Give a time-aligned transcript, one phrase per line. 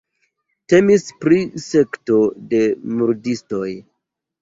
[0.73, 2.19] Temis pri sekto
[2.57, 2.65] de
[2.99, 3.73] murdistoj.